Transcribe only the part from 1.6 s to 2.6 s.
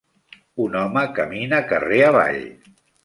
carrer avall.